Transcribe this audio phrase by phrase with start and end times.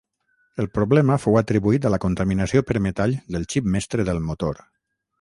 [0.63, 4.65] El problema fou atribuït a la contaminació per metall del xip mestre del motor.